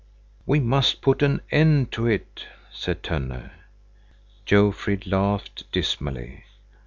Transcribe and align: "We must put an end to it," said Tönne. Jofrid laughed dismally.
"We 0.47 0.59
must 0.59 1.03
put 1.03 1.21
an 1.21 1.41
end 1.51 1.91
to 1.91 2.07
it," 2.07 2.47
said 2.73 3.03
Tönne. 3.03 3.51
Jofrid 4.47 5.05
laughed 5.05 5.71
dismally. 5.71 6.45